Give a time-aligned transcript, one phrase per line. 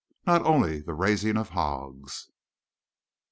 [0.25, 2.31] Not only the raising of hogs!